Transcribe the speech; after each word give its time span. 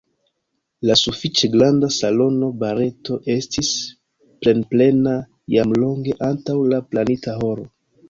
La 0.89 0.95
sufiĉe 1.01 1.49
granda 1.55 1.89
salono 1.97 2.49
Barreto 2.65 3.19
estis 3.35 3.71
plenplena 4.43 5.17
jam 5.59 5.81
longe 5.85 6.21
antaŭ 6.33 6.61
la 6.75 6.85
planita 6.93 7.41
horo. 7.47 7.73